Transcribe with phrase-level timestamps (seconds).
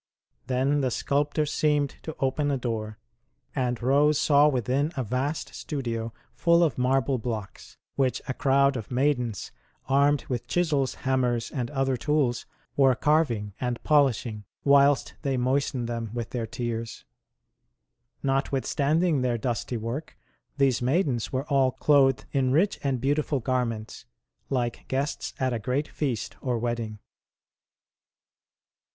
[0.47, 2.97] Then the Sculptor seemed to open a door,
[3.55, 8.89] and Rose saw within a vast studio, full of marble blocks, which a crowd of
[8.89, 9.51] maidens,
[9.87, 16.09] armed with chisels, hammers, and other tools, were carving and polishing, whilst they moistened them
[16.15, 16.33] with i6o ST.
[16.33, 16.47] ROSE OF LIMA their
[16.81, 17.05] tears.
[18.23, 20.17] Notwithstanding their dusty work,
[20.57, 24.07] these maidens were all clothed in rich and beautiful garments,
[24.49, 26.97] like guests at a great feast or wedding.